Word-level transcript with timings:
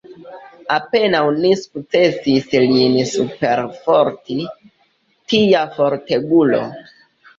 Apenaŭ 0.75 1.19
ni 1.41 1.51
sukcesis 1.59 2.49
lin 2.71 2.97
superforti, 3.11 4.39
tia 5.33 5.63
fortegulo! 5.77 6.65